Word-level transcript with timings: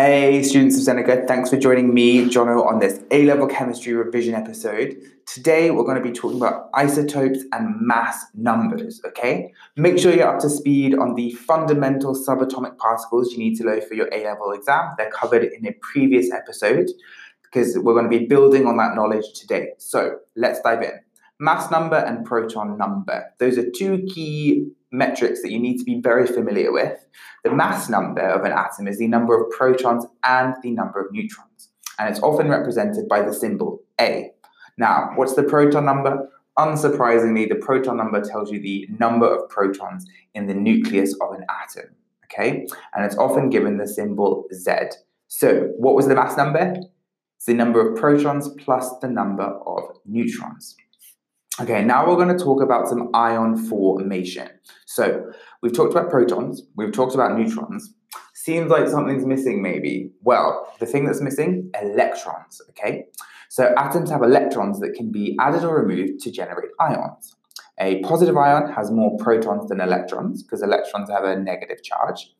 Hey, 0.00 0.44
students 0.44 0.76
of 0.76 0.84
Seneca, 0.84 1.24
thanks 1.26 1.50
for 1.50 1.56
joining 1.56 1.92
me, 1.92 2.26
Jono, 2.26 2.64
on 2.64 2.78
this 2.78 3.00
A 3.10 3.24
level 3.24 3.48
chemistry 3.48 3.94
revision 3.94 4.32
episode. 4.32 4.96
Today, 5.26 5.72
we're 5.72 5.82
going 5.82 6.00
to 6.00 6.08
be 6.08 6.12
talking 6.12 6.36
about 6.36 6.68
isotopes 6.72 7.40
and 7.50 7.74
mass 7.80 8.24
numbers, 8.32 9.00
okay? 9.04 9.52
Make 9.76 9.98
sure 9.98 10.14
you're 10.14 10.28
up 10.28 10.38
to 10.42 10.50
speed 10.50 10.96
on 10.96 11.16
the 11.16 11.32
fundamental 11.32 12.14
subatomic 12.14 12.78
particles 12.78 13.32
you 13.32 13.38
need 13.38 13.56
to 13.56 13.64
know 13.64 13.80
for 13.80 13.94
your 13.94 14.08
A 14.12 14.22
level 14.22 14.52
exam. 14.52 14.94
They're 14.96 15.10
covered 15.10 15.42
in 15.42 15.66
a 15.66 15.72
previous 15.80 16.30
episode 16.30 16.86
because 17.42 17.76
we're 17.76 17.94
going 17.94 18.08
to 18.08 18.18
be 18.18 18.26
building 18.26 18.68
on 18.68 18.76
that 18.76 18.94
knowledge 18.94 19.32
today. 19.34 19.70
So, 19.78 20.18
let's 20.36 20.60
dive 20.60 20.84
in. 20.84 20.92
Mass 21.40 21.72
number 21.72 21.96
and 21.96 22.24
proton 22.24 22.78
number. 22.78 23.24
Those 23.40 23.58
are 23.58 23.68
two 23.68 24.06
key 24.14 24.70
metrics 24.90 25.42
that 25.42 25.50
you 25.50 25.58
need 25.58 25.78
to 25.78 25.84
be 25.84 26.00
very 26.00 26.26
familiar 26.26 26.72
with. 26.72 27.04
The 27.44 27.52
mass 27.52 27.88
number 27.88 28.22
of 28.22 28.44
an 28.44 28.52
atom 28.52 28.88
is 28.88 28.98
the 28.98 29.08
number 29.08 29.38
of 29.38 29.50
protons 29.50 30.06
and 30.24 30.54
the 30.62 30.70
number 30.70 31.00
of 31.00 31.12
neutrons, 31.12 31.70
and 31.98 32.08
it's 32.08 32.22
often 32.22 32.48
represented 32.48 33.08
by 33.08 33.22
the 33.22 33.32
symbol 33.32 33.82
A. 34.00 34.32
Now, 34.76 35.10
what's 35.16 35.34
the 35.34 35.42
proton 35.42 35.84
number? 35.84 36.28
Unsurprisingly, 36.58 37.48
the 37.48 37.56
proton 37.56 37.96
number 37.96 38.20
tells 38.20 38.50
you 38.50 38.60
the 38.60 38.88
number 38.98 39.26
of 39.26 39.48
protons 39.48 40.06
in 40.34 40.46
the 40.46 40.54
nucleus 40.54 41.14
of 41.20 41.32
an 41.32 41.44
atom, 41.48 41.90
okay? 42.24 42.66
And 42.94 43.04
it's 43.04 43.16
often 43.16 43.50
given 43.50 43.78
the 43.78 43.86
symbol 43.86 44.46
Z. 44.52 44.72
So, 45.28 45.72
what 45.76 45.94
was 45.94 46.08
the 46.08 46.14
mass 46.14 46.36
number? 46.36 46.76
It's 47.36 47.46
the 47.46 47.54
number 47.54 47.86
of 47.86 47.96
protons 47.96 48.48
plus 48.58 48.98
the 48.98 49.08
number 49.08 49.44
of 49.44 49.84
neutrons. 50.04 50.76
Okay, 51.60 51.82
now 51.82 52.08
we're 52.08 52.14
going 52.14 52.36
to 52.36 52.44
talk 52.44 52.62
about 52.62 52.86
some 52.86 53.10
ion 53.14 53.56
formation. 53.56 54.48
So 54.86 55.28
we've 55.60 55.72
talked 55.72 55.90
about 55.90 56.08
protons, 56.08 56.62
we've 56.76 56.92
talked 56.92 57.14
about 57.14 57.36
neutrons. 57.36 57.94
Seems 58.32 58.70
like 58.70 58.86
something's 58.86 59.26
missing, 59.26 59.60
maybe. 59.60 60.12
Well, 60.22 60.72
the 60.78 60.86
thing 60.86 61.04
that's 61.04 61.20
missing, 61.20 61.68
electrons, 61.82 62.62
okay? 62.70 63.06
So 63.48 63.74
atoms 63.76 64.08
have 64.10 64.22
electrons 64.22 64.78
that 64.78 64.94
can 64.94 65.10
be 65.10 65.36
added 65.40 65.64
or 65.64 65.82
removed 65.82 66.20
to 66.20 66.30
generate 66.30 66.70
ions. 66.78 67.34
A 67.80 68.00
positive 68.02 68.36
ion 68.36 68.70
has 68.72 68.92
more 68.92 69.16
protons 69.18 69.68
than 69.68 69.80
electrons 69.80 70.44
because 70.44 70.62
electrons 70.62 71.10
have 71.10 71.24
a 71.24 71.36
negative 71.36 71.82
charge. 71.82 72.32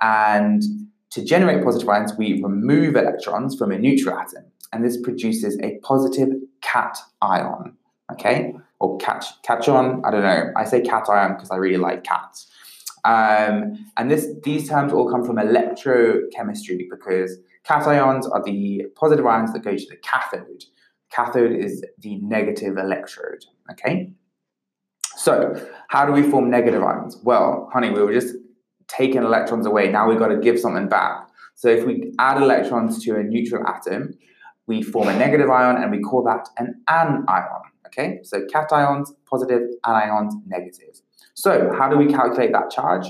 And 0.00 0.62
to 1.10 1.24
generate 1.24 1.62
positive 1.62 1.88
ions, 1.88 2.14
we 2.18 2.42
remove 2.42 2.96
electrons 2.96 3.56
from 3.56 3.70
a 3.70 3.78
neutral 3.78 4.18
atom, 4.18 4.44
and 4.72 4.84
this 4.84 5.00
produces 5.00 5.56
a 5.62 5.78
positive 5.84 6.30
cation 6.62 7.76
okay? 8.12 8.54
Or 8.80 8.98
catch 8.98 9.24
catch 9.42 9.68
on, 9.68 10.02
I 10.04 10.10
don't 10.10 10.22
know. 10.22 10.52
I 10.56 10.64
say 10.64 10.80
cation 10.80 11.34
because 11.34 11.50
I 11.50 11.56
really 11.56 11.78
like 11.78 12.04
cats. 12.04 12.48
Um, 13.04 13.86
and 13.96 14.10
this 14.10 14.26
these 14.42 14.68
terms 14.68 14.92
all 14.92 15.10
come 15.10 15.24
from 15.24 15.36
electrochemistry 15.36 16.86
because 16.90 17.38
cations 17.64 18.30
are 18.30 18.42
the 18.42 18.86
positive 18.96 19.24
ions 19.26 19.52
that 19.52 19.62
go 19.62 19.76
to 19.76 19.86
the 19.88 19.96
cathode. 19.96 20.64
Cathode 21.10 21.52
is 21.52 21.84
the 21.98 22.16
negative 22.16 22.76
electrode, 22.76 23.44
okay? 23.70 24.12
So, 25.16 25.54
how 25.88 26.04
do 26.04 26.12
we 26.12 26.22
form 26.22 26.50
negative 26.50 26.82
ions? 26.82 27.16
Well, 27.22 27.70
honey, 27.72 27.90
we 27.90 28.02
were 28.02 28.12
just 28.12 28.34
taking 28.88 29.22
electrons 29.22 29.66
away. 29.66 29.88
Now 29.88 30.08
we've 30.08 30.18
got 30.18 30.28
to 30.28 30.36
give 30.36 30.58
something 30.58 30.88
back. 30.88 31.28
So, 31.54 31.68
if 31.68 31.86
we 31.86 32.12
add 32.18 32.42
electrons 32.42 33.02
to 33.04 33.16
a 33.16 33.22
neutral 33.22 33.66
atom, 33.66 34.14
we 34.66 34.82
form 34.82 35.08
a 35.08 35.16
negative 35.16 35.48
ion 35.48 35.80
and 35.82 35.90
we 35.90 36.00
call 36.00 36.24
that 36.24 36.48
an 36.58 36.82
anion. 36.88 37.24
Okay, 37.86 38.20
so 38.22 38.42
cations, 38.46 39.08
positive, 39.28 39.62
anions, 39.84 40.32
negative. 40.46 41.00
So 41.34 41.72
how 41.76 41.88
do 41.88 41.96
we 41.96 42.06
calculate 42.06 42.52
that 42.52 42.70
charge? 42.70 43.06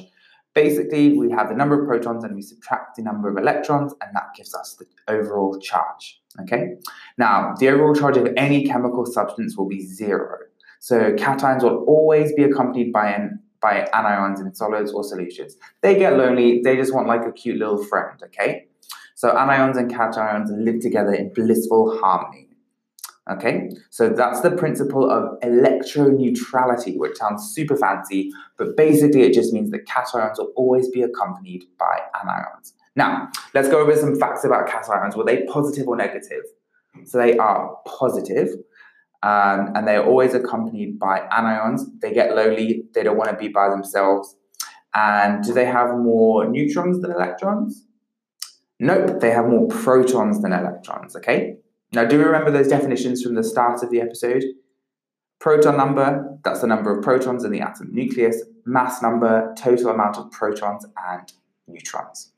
Basically, 0.55 1.19
we 1.19 1.31
have 1.31 1.49
the 1.49 1.55
number 1.55 1.81
of 1.81 1.87
protons 1.87 2.25
and 2.25 2.35
we 2.35 2.43
subtract 2.43 2.97
the 2.97 3.03
number 3.03 3.29
of 3.29 3.37
electrons, 3.37 3.93
and 4.01 4.11
that 4.15 4.29
gives 4.37 4.55
us 4.55 4.79
the 4.79 4.87
overall 5.13 5.59
charge. 5.61 6.21
Okay, 6.43 6.75
now 7.19 7.55
the 7.59 7.69
overall 7.69 7.95
charge 7.95 8.17
of 8.17 8.29
any 8.37 8.67
chemical 8.67 9.07
substance 9.07 9.57
will 9.57 9.69
be 9.69 9.85
zero. 9.85 10.39
So 10.81 11.13
cations 11.13 11.63
will 11.63 11.85
always 11.85 12.33
be 12.35 12.45
accompanied 12.45 12.92
by 12.92 13.11
an 13.11 13.41
by 13.61 13.89
anions 13.95 14.41
in 14.41 14.55
solids 14.55 14.92
or 14.92 15.03
solutions. 15.03 15.57
They 15.83 15.98
get 15.98 16.17
lonely, 16.17 16.61
they 16.63 16.77
just 16.77 16.95
want 16.95 17.09
like 17.09 17.25
a 17.25 17.33
cute 17.33 17.59
little 17.59 17.83
friend, 17.83 18.20
okay? 18.25 18.67
So 19.15 19.31
anions 19.31 19.77
and 19.77 19.91
cations 19.91 20.48
live 20.51 20.81
together 20.81 21.15
in 21.15 21.33
blissful 21.33 21.98
harmony. 21.98 22.48
Okay, 23.29 23.70
so 23.91 24.09
that's 24.09 24.41
the 24.42 24.53
principle 24.53 25.11
of 25.11 25.41
electroneutrality, 25.41 26.97
which 26.97 27.17
sounds 27.17 27.53
super 27.53 27.77
fancy, 27.77 28.31
but 28.57 28.77
basically 28.77 29.23
it 29.23 29.35
just 29.35 29.53
means 29.53 29.73
that 29.73 29.85
cations 29.85 30.39
will 30.39 30.53
always 30.55 30.89
be 30.91 31.03
accompanied 31.03 31.65
by 31.77 32.03
anions. 32.15 32.75
Now, 32.95 33.29
let's 33.53 33.69
go 33.69 33.81
over 33.81 33.97
some 33.97 34.15
facts 34.15 34.45
about 34.45 34.69
cations. 34.69 35.17
Were 35.17 35.25
they 35.25 35.42
positive 35.47 35.89
or 35.89 35.97
negative? 35.97 36.45
So 37.05 37.19
they 37.19 37.36
are 37.36 37.77
positive, 37.85 38.51
um, 39.25 39.73
and 39.75 39.89
they 39.89 39.97
are 39.97 40.07
always 40.07 40.33
accompanied 40.33 40.97
by 41.01 41.27
anions. 41.33 41.81
They 42.01 42.13
get 42.13 42.36
lonely, 42.36 42.85
they 42.95 43.03
don't 43.03 43.17
want 43.17 43.31
to 43.31 43.36
be 43.36 43.48
by 43.48 43.70
themselves. 43.70 44.36
And 44.95 45.42
do 45.42 45.53
they 45.53 45.67
have 45.67 45.97
more 45.98 46.48
neutrons 46.48 47.01
than 47.01 47.11
electrons? 47.11 47.86
Nope, 48.79 49.20
they 49.20 49.31
have 49.31 49.47
more 49.47 49.67
protons 49.67 50.42
than 50.42 50.53
electrons, 50.53 51.17
okay? 51.17 51.57
Now, 51.92 52.05
do 52.05 52.19
you 52.19 52.24
remember 52.24 52.51
those 52.51 52.69
definitions 52.69 53.23
from 53.23 53.35
the 53.35 53.45
start 53.45 53.83
of 53.83 53.91
the 53.91 54.01
episode? 54.01 54.45
Proton 55.39 55.77
number, 55.77 56.39
that's 56.45 56.61
the 56.61 56.67
number 56.67 56.97
of 56.97 57.05
protons 57.05 57.45
in 57.45 57.52
the 57.52 57.61
atom 57.61 57.92
nucleus. 57.92 58.42
Mass 58.64 59.02
number, 59.02 59.55
total 59.57 59.91
amount 59.91 60.17
of 60.17 60.30
protons 60.30 60.86
and 61.08 61.33
neutrons. 61.69 62.33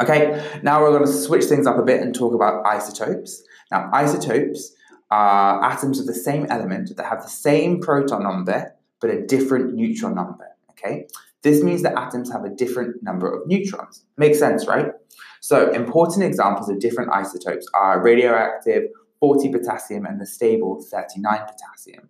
Okay, 0.00 0.60
now 0.62 0.80
we're 0.80 0.90
going 0.90 1.06
to 1.06 1.12
switch 1.12 1.44
things 1.44 1.66
up 1.66 1.78
a 1.78 1.82
bit 1.82 2.00
and 2.00 2.14
talk 2.14 2.34
about 2.34 2.64
isotopes. 2.66 3.42
Now, 3.70 3.90
isotopes 3.92 4.72
are 5.10 5.64
atoms 5.64 5.98
of 5.98 6.06
the 6.06 6.14
same 6.14 6.46
element 6.50 6.96
that 6.96 7.06
have 7.06 7.22
the 7.22 7.28
same 7.28 7.80
proton 7.80 8.22
number 8.22 8.74
but 9.00 9.10
a 9.10 9.24
different 9.26 9.74
neutron 9.74 10.14
number. 10.14 10.46
Okay, 10.70 11.06
this 11.42 11.62
means 11.62 11.82
that 11.82 11.96
atoms 11.96 12.30
have 12.30 12.44
a 12.44 12.48
different 12.48 13.02
number 13.02 13.32
of 13.32 13.46
neutrons. 13.46 14.04
Makes 14.16 14.38
sense, 14.38 14.66
right? 14.66 14.92
So, 15.40 15.70
important 15.72 16.24
examples 16.24 16.68
of 16.68 16.80
different 16.80 17.10
isotopes 17.12 17.66
are 17.74 18.02
radioactive 18.02 18.84
40 19.20 19.50
potassium 19.50 20.06
and 20.06 20.20
the 20.20 20.26
stable 20.26 20.84
39 20.90 21.40
potassium. 21.40 22.08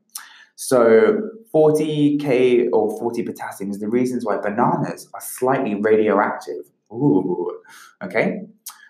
So, 0.57 1.21
40K 1.55 2.69
or 2.73 2.99
40 2.99 3.23
potassium 3.23 3.71
is 3.71 3.79
the 3.79 3.89
reasons 3.89 4.25
why 4.25 4.39
bananas 4.39 5.09
are 5.15 5.21
slightly 5.21 5.75
radioactive. 5.75 6.65
Ooh, 6.93 7.59
okay? 8.03 8.41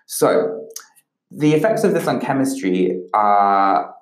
So, 0.05 0.67
the 1.31 1.53
effects 1.53 1.83
of 1.83 1.93
this 1.93 2.07
on 2.07 2.19
chemistry 2.19 3.01
are 3.13 3.93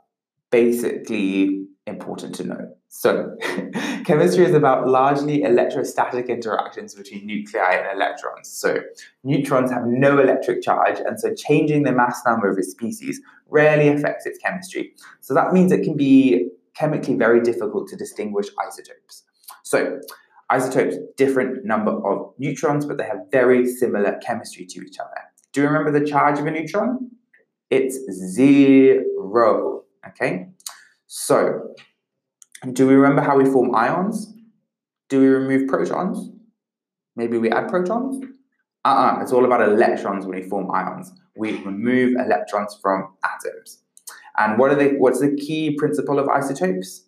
basically 0.50 1.66
important 1.88 2.36
to 2.36 2.44
know. 2.44 2.76
So, 2.90 3.36
chemistry 4.06 4.46
is 4.46 4.54
about 4.54 4.88
largely 4.88 5.44
electrostatic 5.44 6.28
interactions 6.28 6.94
between 6.94 7.26
nuclei 7.26 7.74
and 7.74 7.88
electrons. 7.96 8.50
So, 8.50 8.80
neutrons 9.24 9.72
have 9.72 9.86
no 9.86 10.20
electric 10.20 10.62
charge, 10.62 11.00
and 11.00 11.20
so 11.20 11.34
changing 11.34 11.84
the 11.84 11.92
mass 11.92 12.22
number 12.26 12.50
of 12.50 12.58
a 12.58 12.64
species 12.64 13.22
rarely 13.50 13.88
affects 13.88 14.26
its 14.26 14.38
chemistry. 14.40 14.94
So, 15.22 15.34
that 15.34 15.54
means 15.54 15.72
it 15.72 15.84
can 15.84 15.98
be 15.98 16.50
chemically 16.74 17.16
very 17.16 17.42
difficult 17.42 17.88
to 17.90 17.96
distinguish 17.96 18.48
isotopes. 18.66 19.24
So, 19.64 20.00
isotopes 20.50 20.96
different 21.18 21.66
number 21.66 21.92
of 22.08 22.34
neutrons, 22.38 22.86
but 22.86 22.98
they 22.98 23.06
have 23.06 23.20
very 23.32 23.66
similar 23.66 24.18
chemistry 24.26 24.66
to 24.66 24.82
each 24.82 25.00
other. 25.00 25.22
Do 25.52 25.62
you 25.62 25.68
remember 25.68 25.98
the 25.98 26.06
charge 26.06 26.40
of 26.40 26.46
a 26.46 26.52
neutron? 26.52 27.12
It's 27.70 27.98
zero. 28.12 29.84
Okay, 30.08 30.48
so 31.08 31.74
do 32.74 32.88
we 32.88 32.96
remember 32.96 33.22
how 33.22 33.38
we 33.38 33.46
form 33.46 33.74
ions? 33.74 34.34
Do 35.10 35.22
we 35.22 35.28
remove 35.28 35.68
protons? 35.68 36.30
Maybe 37.16 37.38
we 37.38 37.50
add 37.50 37.70
protons? 37.70 38.24
Uh-uh, 38.86 39.22
it's 39.22 39.32
all 39.32 39.46
about 39.46 39.62
electrons 39.62 40.26
when 40.26 40.40
we 40.40 40.48
form 40.48 40.70
ions. 40.72 41.12
We 41.36 41.58
remove 41.64 42.16
electrons 42.16 42.78
from 42.82 43.14
atoms. 43.24 43.84
And 44.38 44.60
what 44.60 44.72
are 44.72 44.76
they, 44.76 44.94
what's 44.94 45.20
the 45.20 45.36
key 45.36 45.76
principle 45.78 46.20
of 46.20 46.30
isotopes? 46.30 47.06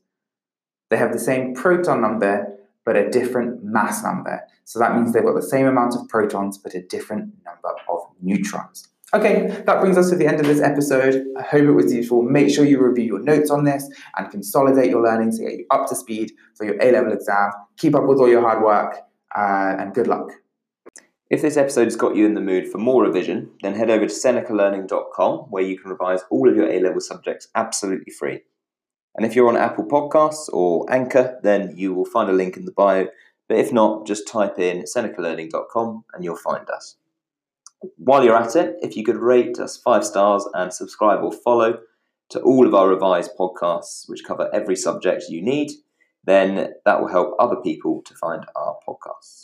They 0.90 0.98
have 0.98 1.14
the 1.14 1.20
same 1.20 1.54
proton 1.54 2.02
number, 2.02 2.48
but 2.86 2.96
a 2.96 3.10
different 3.10 3.64
mass 3.64 4.04
number. 4.04 4.42
So 4.66 4.80
that 4.80 4.96
means 4.96 5.14
they've 5.14 5.24
got 5.24 5.36
the 5.36 5.42
same 5.42 5.68
amount 5.68 5.96
of 5.96 6.08
protons, 6.10 6.58
but 6.58 6.74
a 6.74 6.82
different 6.82 7.34
number 7.46 7.70
of 7.88 8.00
neutrons. 8.22 8.88
Okay, 9.12 9.48
that 9.66 9.82
brings 9.82 9.98
us 9.98 10.12
to 10.12 10.16
the 10.16 10.28
end 10.28 10.40
of 10.40 10.46
this 10.46 10.62
episode. 10.62 11.26
I 11.36 11.42
hope 11.42 11.64
it 11.64 11.72
was 11.72 11.92
useful. 11.92 12.22
Make 12.22 12.54
sure 12.54 12.64
you 12.64 12.80
review 12.80 13.06
your 13.06 13.20
notes 13.20 13.50
on 13.50 13.64
this 13.64 13.90
and 14.16 14.30
consolidate 14.30 14.92
your 14.92 15.02
learning 15.02 15.32
to 15.32 15.44
get 15.44 15.54
you 15.54 15.66
up 15.72 15.90
to 15.90 15.96
speed 15.96 16.32
for 16.56 16.66
your 16.66 16.80
A 16.80 16.92
level 16.92 17.12
exam. 17.12 17.50
Keep 17.78 17.96
up 17.96 18.04
with 18.06 18.20
all 18.20 18.30
your 18.30 18.42
hard 18.42 18.64
work 18.64 18.98
uh, 19.36 19.76
and 19.80 19.96
good 19.96 20.06
luck. 20.06 20.30
If 21.32 21.42
this 21.42 21.58
episode 21.58 21.86
has 21.86 21.96
got 21.96 22.16
you 22.16 22.28
in 22.28 22.36
the 22.36 22.42
mood 22.42 22.68
for 22.68 22.78
more 22.78 23.04
revision, 23.04 23.52
then 23.64 23.74
head 23.74 23.90
over 23.90 24.06
to 24.06 24.14
senecalearning.com 24.14 25.38
where 25.50 25.64
you 25.64 25.80
can 25.80 25.90
revise 25.90 26.22
all 26.30 26.48
of 26.48 26.56
your 26.56 26.70
A 26.70 26.80
level 26.80 27.02
subjects 27.02 27.48
absolutely 27.56 28.14
free. 28.14 28.42
And 29.16 29.26
if 29.26 29.36
you're 29.36 29.50
on 29.50 29.58
Apple 29.58 29.86
Podcasts 29.86 30.50
or 30.54 30.86
Anchor, 30.92 31.40
then 31.42 31.76
you 31.76 31.96
will 31.96 32.06
find 32.06 32.30
a 32.30 32.34
link 32.34 32.58
in 32.58 32.66
the 32.66 32.72
bio. 32.72 33.08
But 33.48 33.58
if 33.58 33.74
not, 33.74 34.06
just 34.06 34.28
type 34.28 34.60
in 34.60 34.84
senecalearning.com 34.84 36.06
and 36.14 36.24
you'll 36.24 36.36
find 36.36 36.70
us. 36.70 36.96
While 37.98 38.24
you're 38.24 38.36
at 38.36 38.56
it, 38.56 38.76
if 38.82 38.98
you 38.98 39.04
could 39.04 39.18
rate 39.18 39.60
us 39.60 39.78
five 39.78 40.04
stars 40.06 40.46
and 40.54 40.74
subscribe 40.74 41.24
or 41.24 41.32
follow 41.32 41.80
to 42.30 42.40
all 42.42 42.68
of 42.68 42.74
our 42.74 42.90
revised 42.90 43.32
podcasts, 43.40 44.08
which 44.08 44.24
cover 44.26 44.50
every 44.54 44.76
subject 44.76 45.30
you 45.30 45.42
need, 45.42 45.72
then 46.24 46.74
that 46.86 47.00
will 47.00 47.08
help 47.08 47.36
other 47.40 47.56
people 47.56 48.02
to 48.06 48.14
find 48.16 48.46
our 48.56 48.78
podcasts. 48.88 49.38